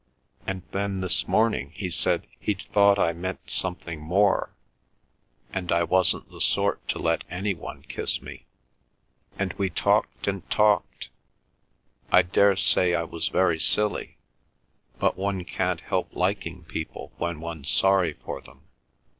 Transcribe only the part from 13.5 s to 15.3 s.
silly, but